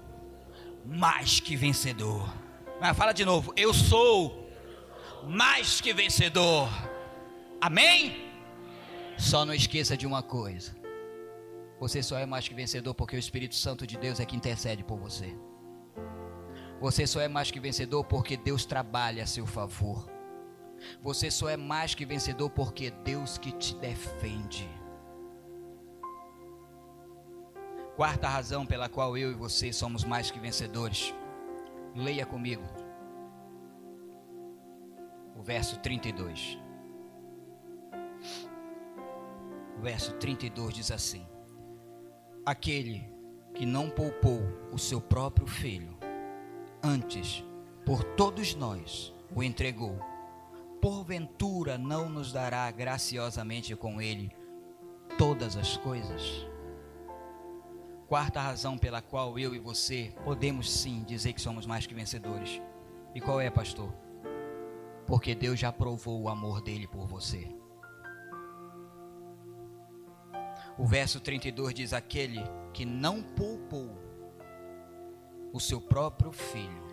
[0.85, 2.27] mais que vencedor.
[2.81, 3.53] Ah, fala de novo.
[3.55, 4.49] Eu sou
[5.27, 6.69] mais que vencedor.
[7.61, 8.25] Amém?
[9.17, 10.75] Só não esqueça de uma coisa.
[11.79, 14.83] Você só é mais que vencedor porque o Espírito Santo de Deus é que intercede
[14.83, 15.35] por você.
[16.79, 20.14] Você só é mais que vencedor porque Deus trabalha a seu favor.
[21.02, 24.69] Você só é mais que vencedor porque Deus que te defende.
[27.95, 31.13] Quarta razão pela qual eu e você somos mais que vencedores.
[31.95, 32.63] Leia comigo.
[35.36, 36.60] O verso 32.
[39.78, 41.26] O verso 32 diz assim:
[42.45, 43.10] Aquele
[43.54, 44.41] que não poupou
[44.74, 45.98] o seu próprio filho,
[46.84, 47.45] antes
[47.86, 49.98] por todos nós o entregou
[50.81, 54.31] porventura não nos dará graciosamente com Ele
[55.17, 56.45] todas as coisas?
[58.07, 62.61] Quarta razão pela qual eu e você podemos sim dizer que somos mais que vencedores.
[63.15, 63.91] E qual é, pastor?
[65.07, 67.47] Porque Deus já provou o amor dele por você.
[70.77, 73.97] O verso 32 diz: Aquele que não poupou
[75.53, 76.83] o seu próprio filho,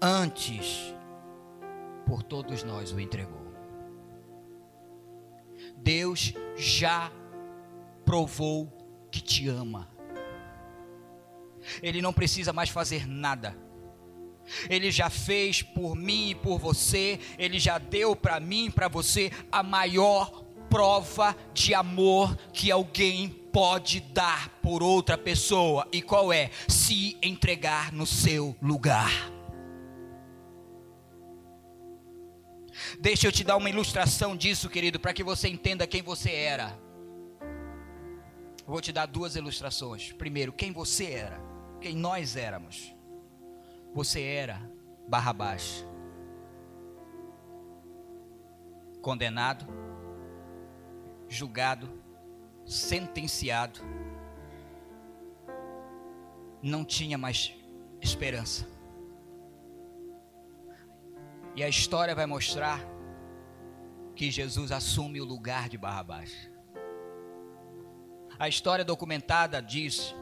[0.00, 0.94] antes
[2.08, 3.46] por todos nós o entregou.
[5.76, 7.12] Deus já
[8.04, 8.72] provou
[9.12, 9.88] que te ama.
[11.82, 13.54] Ele não precisa mais fazer nada.
[14.70, 18.88] Ele já fez por mim e por você, ele já deu para mim e para
[18.88, 25.86] você a maior prova de amor que alguém pode dar por outra pessoa.
[25.92, 26.50] E qual é?
[26.66, 29.37] Se entregar no seu lugar.
[33.00, 36.76] Deixa eu te dar uma ilustração disso, querido, para que você entenda quem você era.
[38.66, 40.12] Vou te dar duas ilustrações.
[40.12, 41.40] Primeiro, quem você era,
[41.80, 42.92] quem nós éramos.
[43.94, 44.60] Você era
[45.06, 45.86] Barrabás,
[49.00, 49.64] condenado,
[51.28, 51.88] julgado,
[52.66, 53.80] sentenciado,
[56.60, 57.54] não tinha mais
[58.02, 58.77] esperança.
[61.58, 62.80] E a história vai mostrar
[64.14, 66.48] que Jesus assume o lugar de Barrabás.
[68.38, 70.14] A história documentada diz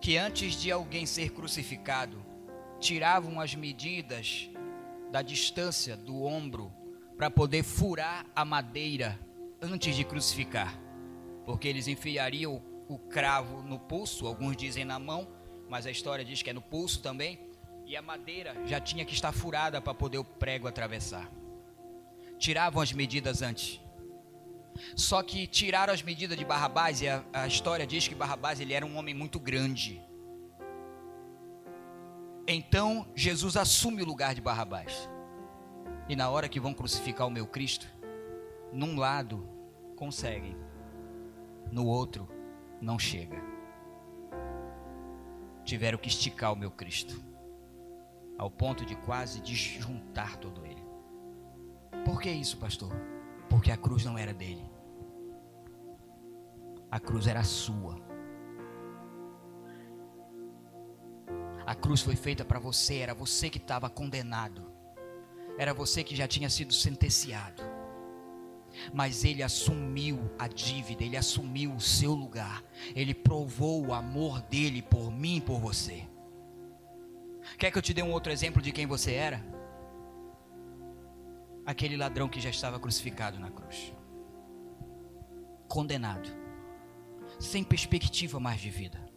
[0.00, 2.24] que antes de alguém ser crucificado,
[2.78, 4.48] tiravam as medidas
[5.10, 6.72] da distância do ombro
[7.16, 9.18] para poder furar a madeira
[9.60, 10.80] antes de crucificar,
[11.44, 15.26] porque eles enfiariam o cravo no pulso, alguns dizem na mão,
[15.68, 17.47] mas a história diz que é no pulso também,
[17.88, 21.26] e a madeira já tinha que estar furada para poder o prego atravessar.
[22.38, 23.80] Tiravam as medidas antes.
[24.94, 28.74] Só que tiraram as medidas de Barrabás e a, a história diz que Barrabás ele
[28.74, 30.02] era um homem muito grande.
[32.46, 35.08] Então Jesus assume o lugar de Barrabás.
[36.10, 37.88] E na hora que vão crucificar o meu Cristo,
[38.70, 39.48] num lado
[39.96, 40.56] conseguem,
[41.72, 42.28] no outro
[42.82, 43.42] não chega.
[45.64, 47.28] Tiveram que esticar o meu Cristo
[48.38, 50.82] ao ponto de quase desjuntar todo ele.
[52.04, 52.92] Por que isso, pastor?
[53.50, 54.64] Porque a cruz não era dele,
[56.90, 58.00] A cruz era sua.
[61.66, 64.72] A cruz foi feita para você, era você que estava condenado.
[65.58, 67.62] Era você que já tinha sido sentenciado.
[68.90, 72.64] Mas ele assumiu a dívida, ele assumiu o seu lugar.
[72.94, 76.08] Ele provou o amor dele por mim e por você.
[77.56, 79.44] Quer que eu te dê um outro exemplo de quem você era?
[81.64, 83.92] Aquele ladrão que já estava crucificado na cruz.
[85.68, 86.28] Condenado.
[87.38, 89.08] Sem perspectiva mais de vida.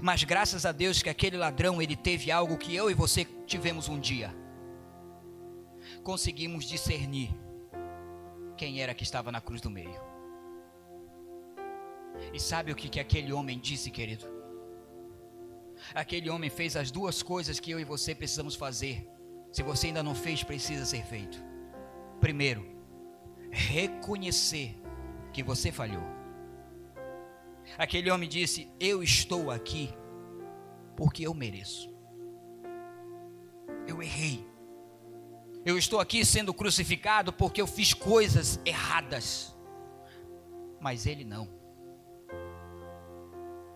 [0.00, 3.88] Mas graças a Deus que aquele ladrão ele teve algo que eu e você tivemos
[3.88, 4.34] um dia.
[6.02, 7.34] Conseguimos discernir
[8.56, 10.00] quem era que estava na cruz do meio.
[12.32, 14.31] E sabe o que, que aquele homem disse, querido?
[15.94, 19.08] Aquele homem fez as duas coisas que eu e você precisamos fazer.
[19.50, 21.42] Se você ainda não fez, precisa ser feito.
[22.20, 22.64] Primeiro,
[23.50, 24.80] reconhecer
[25.32, 26.04] que você falhou.
[27.76, 29.92] Aquele homem disse: Eu estou aqui
[30.96, 31.92] porque eu mereço.
[33.86, 34.46] Eu errei.
[35.64, 39.54] Eu estou aqui sendo crucificado porque eu fiz coisas erradas.
[40.80, 41.48] Mas ele não.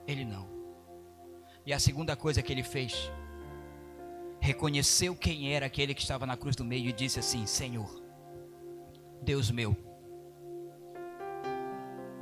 [0.07, 0.56] Ele não.
[1.67, 3.11] E a segunda coisa que ele fez,
[4.39, 8.01] reconheceu quem era aquele que estava na cruz do meio e disse assim: Senhor,
[9.21, 9.77] Deus meu,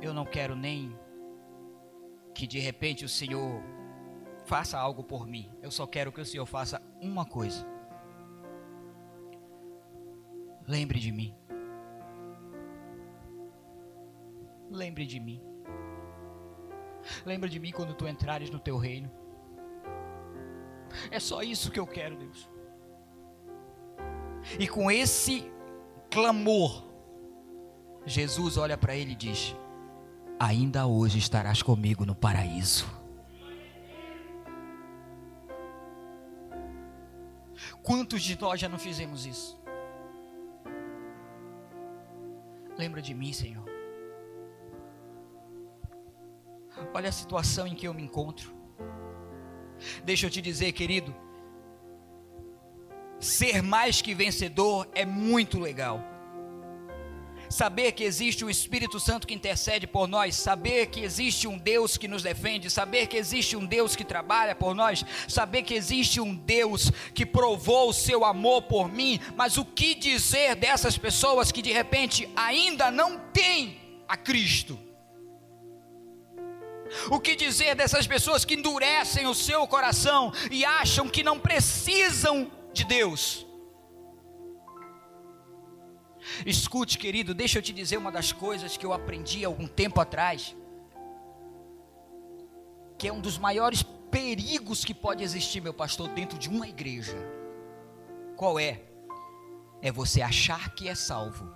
[0.01, 0.97] eu não quero nem
[2.33, 3.61] que de repente o Senhor
[4.45, 5.51] faça algo por mim.
[5.61, 7.63] Eu só quero que o Senhor faça uma coisa.
[10.67, 11.35] Lembre de mim.
[14.71, 15.39] Lembre de mim.
[17.23, 19.24] Lembre de mim quando tu entrares no teu reino.
[21.11, 22.49] É só isso que eu quero, Deus.
[24.59, 25.51] E com esse
[26.11, 26.83] clamor,
[28.05, 29.55] Jesus olha para ele e diz:
[30.39, 32.85] ainda hoje estarás comigo no paraíso.
[37.81, 39.59] Quantos de nós já não fizemos isso?
[42.77, 43.63] Lembra de mim, Senhor.
[46.93, 48.53] Olha a situação em que eu me encontro.
[50.03, 51.15] Deixa eu te dizer, querido,
[53.19, 56.15] ser mais que vencedor é muito legal
[57.49, 61.97] saber que existe o Espírito Santo que intercede por nós, saber que existe um Deus
[61.97, 66.19] que nos defende, saber que existe um Deus que trabalha por nós, saber que existe
[66.19, 71.51] um Deus que provou o seu amor por mim, mas o que dizer dessas pessoas
[71.51, 74.77] que de repente ainda não têm a Cristo?
[77.09, 82.51] O que dizer dessas pessoas que endurecem o seu coração e acham que não precisam
[82.73, 83.45] de Deus?
[86.45, 90.55] Escute, querido, deixa eu te dizer uma das coisas que eu aprendi algum tempo atrás,
[92.97, 97.17] que é um dos maiores perigos que pode existir, meu pastor, dentro de uma igreja.
[98.35, 98.81] Qual é?
[99.81, 101.47] É você achar que é salvo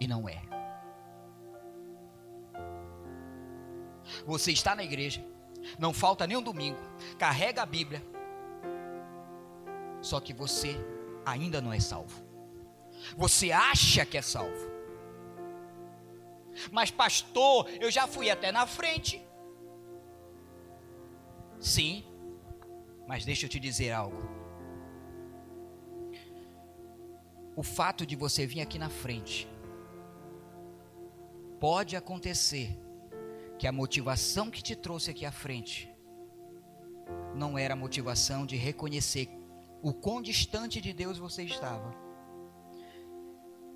[0.00, 0.59] e não é.
[4.26, 5.24] Você está na igreja,
[5.78, 6.80] não falta nem um domingo,
[7.18, 8.02] carrega a Bíblia,
[10.00, 10.76] só que você
[11.24, 12.22] ainda não é salvo.
[13.16, 14.70] Você acha que é salvo.
[16.70, 19.24] Mas, pastor, eu já fui até na frente.
[21.58, 22.04] Sim,
[23.06, 24.22] mas deixa eu te dizer algo.
[27.54, 29.48] O fato de você vir aqui na frente
[31.58, 32.78] pode acontecer
[33.60, 35.94] que a motivação que te trouxe aqui à frente
[37.36, 39.28] não era a motivação de reconhecer
[39.82, 41.94] o quão distante de Deus você estava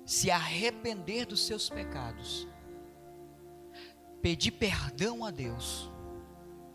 [0.05, 2.47] se arrepender dos seus pecados,
[4.21, 5.91] pedir perdão a Deus,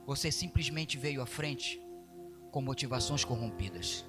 [0.04, 1.80] você simplesmente veio à frente
[2.50, 4.04] com motivações corrompidas.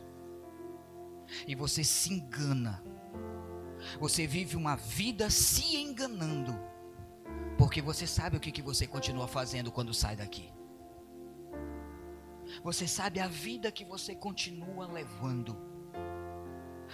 [1.48, 2.84] E você se engana.
[4.00, 6.71] Você vive uma vida se enganando.
[7.62, 10.50] Porque você sabe o que, que você continua fazendo quando sai daqui.
[12.64, 15.56] Você sabe a vida que você continua levando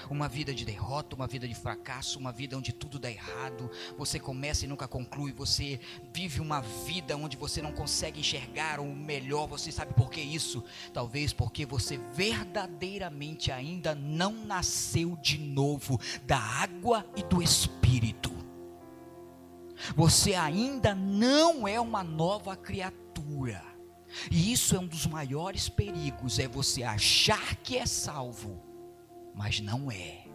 [0.09, 4.19] uma vida de derrota, uma vida de fracasso, uma vida onde tudo dá errado, você
[4.19, 5.79] começa e nunca conclui, você
[6.13, 10.65] vive uma vida onde você não consegue enxergar o melhor, você sabe por que isso?
[10.93, 18.36] Talvez porque você verdadeiramente ainda não nasceu de novo da água e do espírito.
[19.95, 23.63] Você ainda não é uma nova criatura.
[24.31, 28.67] E isso é um dos maiores perigos, é você achar que é salvo
[29.37, 30.25] mas não é.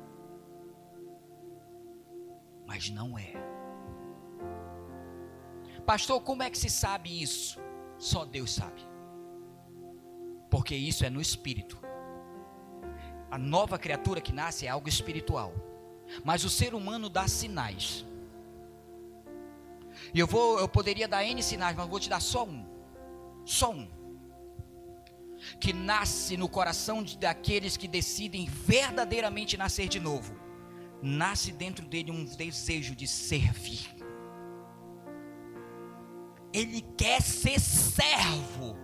[2.64, 3.32] Mas não é.
[5.84, 7.60] Pastor, como é que se sabe isso?
[7.98, 8.80] Só Deus sabe.
[10.48, 11.80] Porque isso é no espírito.
[13.28, 15.52] A nova criatura que nasce é algo espiritual.
[16.24, 18.06] Mas o ser humano dá sinais.
[20.14, 22.66] E eu vou, eu poderia dar N sinais, mas vou te dar só um.
[23.44, 23.88] Só um.
[25.58, 30.36] Que nasce no coração de, daqueles que decidem verdadeiramente nascer de novo.
[31.02, 33.88] Nasce dentro dele um desejo de servir.
[36.52, 38.76] Ele quer ser servo.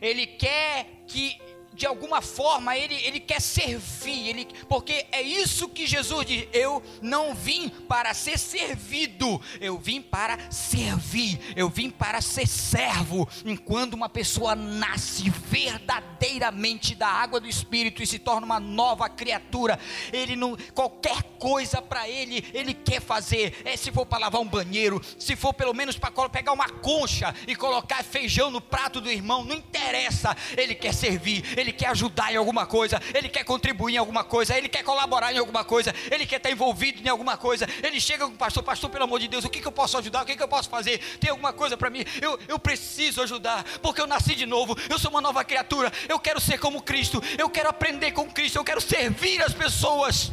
[0.00, 1.38] Ele quer que
[1.78, 6.82] de alguma forma ele, ele quer servir, ele, porque é isso que Jesus diz: eu
[7.00, 13.28] não vim para ser servido, eu vim para servir, eu vim para ser servo.
[13.44, 19.78] Enquanto uma pessoa nasce verdadeiramente da água do Espírito e se torna uma nova criatura,
[20.12, 23.62] ele não, qualquer coisa para ele, ele quer fazer.
[23.64, 27.32] É se for para lavar um banheiro, se for pelo menos para pegar uma concha
[27.46, 31.88] e colocar feijão no prato do irmão, não interessa, ele quer servir, ele ele quer
[31.88, 35.62] ajudar em alguma coisa, ele quer contribuir em alguma coisa, ele quer colaborar em alguma
[35.64, 37.66] coisa, ele quer estar envolvido em alguma coisa.
[37.82, 39.98] Ele chega com o pastor, pastor, pelo amor de Deus, o que, que eu posso
[39.98, 40.22] ajudar?
[40.22, 40.98] O que, que eu posso fazer?
[41.18, 42.04] Tem alguma coisa para mim?
[42.22, 46.18] Eu, eu preciso ajudar, porque eu nasci de novo, eu sou uma nova criatura, eu
[46.18, 50.32] quero ser como Cristo, eu quero aprender com Cristo, eu quero servir as pessoas.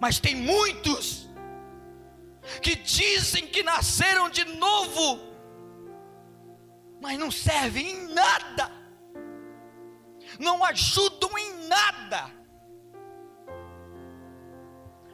[0.00, 1.28] Mas tem muitos
[2.60, 5.20] que dizem que nasceram de novo,
[7.00, 8.75] mas não servem em nada
[10.38, 12.30] não ajudam em nada,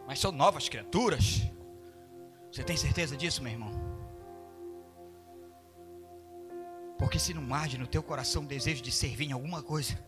[0.07, 1.43] mas são novas criaturas.
[2.51, 3.73] Você tem certeza disso, meu irmão?
[6.99, 9.99] Porque se não arde no teu coração o desejo de servir em alguma coisa,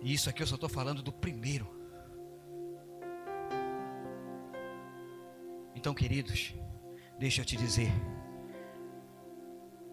[0.00, 1.78] e isso aqui eu só estou falando do primeiro.
[5.74, 6.54] Então, queridos,
[7.18, 7.90] deixa eu te dizer,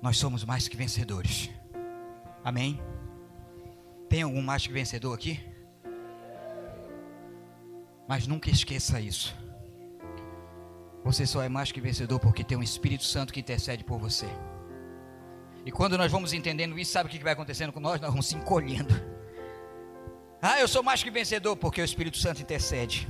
[0.02, 1.50] nós somos mais que vencedores.
[2.44, 2.82] Amém?
[4.10, 5.39] Tem algum mais que vencedor aqui?
[8.08, 9.36] Mas nunca esqueça isso.
[11.03, 14.28] Você só é mais que vencedor porque tem um Espírito Santo que intercede por você.
[15.66, 17.99] E quando nós vamos entendendo isso, sabe o que vai acontecendo com nós?
[17.99, 18.93] Nós vamos se encolhendo.
[20.41, 23.08] Ah, eu sou mais que vencedor porque o Espírito Santo intercede.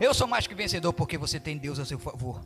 [0.00, 2.40] Eu sou mais que vencedor porque você tem Deus a seu favor.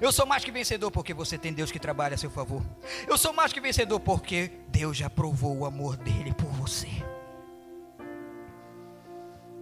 [0.00, 2.62] Eu sou mais que vencedor porque você tem Deus que trabalha a seu favor.
[3.06, 6.88] Eu sou mais que vencedor porque Deus já provou o amor dele por você.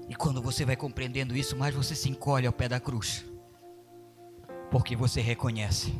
[0.08, 3.24] E quando você vai compreendendo isso, mais você se encolhe ao pé da cruz.
[4.70, 5.94] Porque você reconhece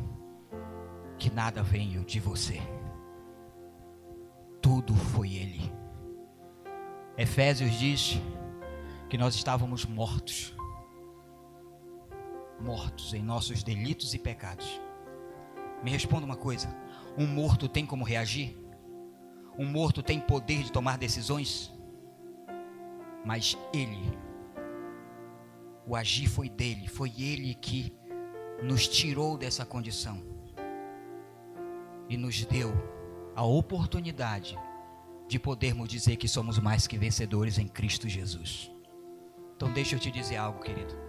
[1.17, 2.61] que nada veio de você.
[4.61, 5.71] Tudo foi ele.
[7.17, 8.19] Efésios diz
[9.09, 10.54] que nós estávamos mortos
[12.59, 14.79] mortos em nossos delitos e pecados.
[15.83, 16.75] Me responda uma coisa:
[17.17, 18.57] um morto tem como reagir?
[19.57, 21.73] Um morto tem poder de tomar decisões?
[23.25, 24.17] Mas ele,
[25.87, 27.93] o agir foi dele, foi ele que
[28.63, 30.21] nos tirou dessa condição
[32.07, 32.73] e nos deu
[33.35, 34.57] a oportunidade
[35.27, 38.71] de podermos dizer que somos mais que vencedores em Cristo Jesus.
[39.55, 41.04] Então, deixa eu te dizer algo, querido.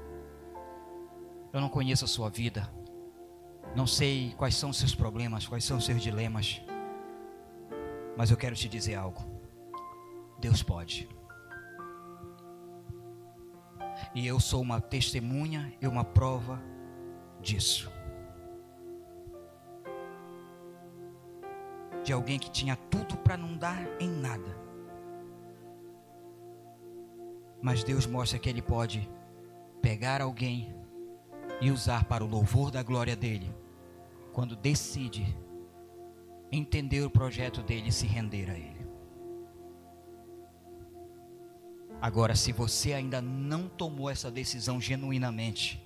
[1.53, 2.69] Eu não conheço a sua vida.
[3.75, 6.63] Não sei quais são os seus problemas, quais são os seus dilemas.
[8.17, 9.23] Mas eu quero te dizer algo.
[10.39, 11.09] Deus pode.
[14.15, 16.63] E eu sou uma testemunha e uma prova
[17.41, 17.91] disso.
[22.03, 24.57] De alguém que tinha tudo para não dar em nada.
[27.61, 29.09] Mas Deus mostra que Ele pode
[29.83, 30.75] pegar alguém
[31.61, 33.55] e usar para o louvor da glória dele,
[34.33, 35.37] quando decide
[36.53, 38.87] entender o projeto dele e se render a ele.
[42.01, 45.83] Agora, se você ainda não tomou essa decisão genuinamente,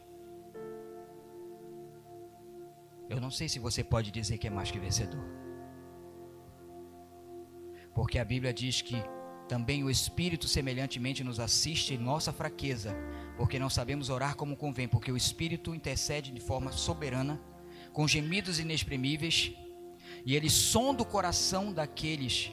[3.09, 5.25] eu não sei se você pode dizer que é mais que vencedor.
[7.95, 8.97] Porque a Bíblia diz que
[9.49, 12.95] também o Espírito semelhantemente nos assiste em nossa fraqueza,
[13.41, 17.41] porque não sabemos orar como convém, porque o Espírito intercede de forma soberana,
[17.91, 19.55] com gemidos inexprimíveis,
[20.27, 22.53] e ele sonda o coração daqueles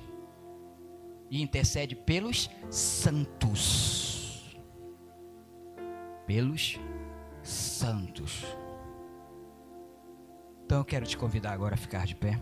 [1.30, 4.58] e intercede pelos santos.
[6.26, 6.80] Pelos
[7.44, 8.46] santos.
[10.64, 12.40] Então eu quero te convidar agora a ficar de pé.